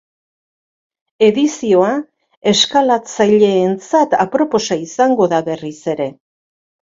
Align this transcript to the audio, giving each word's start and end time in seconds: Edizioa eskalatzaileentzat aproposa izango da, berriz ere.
Edizioa 1.25 1.91
eskalatzaileentzat 2.51 4.17
aproposa 4.25 4.79
izango 4.87 5.29
da, 5.35 5.43
berriz 5.51 5.77
ere. 5.95 6.11